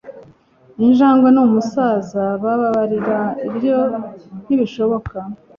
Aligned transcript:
injangwe, 0.85 1.27
n'umusaza, 1.35 2.23
bababarira? 2.43 3.19
ibyo 3.47 3.77
ntibishoboka 4.45 5.17